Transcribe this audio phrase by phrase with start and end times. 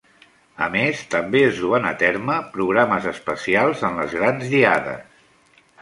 [0.67, 5.67] A més també es duen a terme programes especials en les grans diades.